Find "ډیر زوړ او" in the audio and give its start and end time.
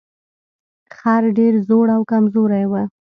1.37-2.01